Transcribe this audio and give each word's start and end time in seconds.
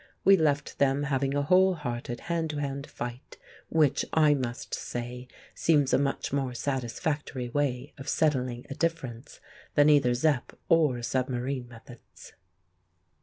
We 0.25 0.35
left 0.35 0.79
them 0.79 1.03
having 1.03 1.35
a 1.35 1.43
whole 1.43 1.75
hearted 1.75 2.21
hand 2.21 2.49
to 2.49 2.57
hand 2.57 2.87
fight—which, 2.87 4.03
I 4.11 4.33
must 4.33 4.73
say, 4.73 5.27
seems 5.53 5.93
a 5.93 5.99
much 5.99 6.33
more 6.33 6.55
satisfactory 6.55 7.49
way 7.49 7.93
of 7.99 8.09
settling 8.09 8.65
a 8.67 8.73
difference 8.73 9.39
than 9.75 9.89
either 9.91 10.15
Zepp 10.15 10.53
or 10.69 11.03
submarine 11.03 11.67
methods. 11.67 12.33